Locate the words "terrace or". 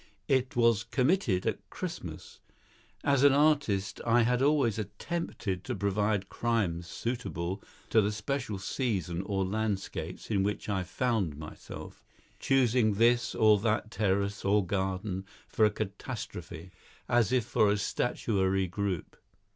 13.91-14.65